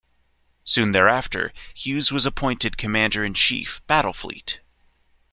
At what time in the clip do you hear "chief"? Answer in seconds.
3.35-3.85